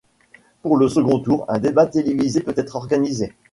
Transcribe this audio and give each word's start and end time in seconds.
Pour 0.63 0.77
le 0.77 0.89
second 0.89 1.19
tour, 1.19 1.45
un 1.47 1.59
débat 1.59 1.85
télévisé 1.85 2.39
peut 2.41 2.55
être 2.57 2.75
organisé. 2.75 3.35